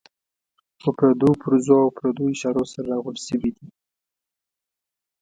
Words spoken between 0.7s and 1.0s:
په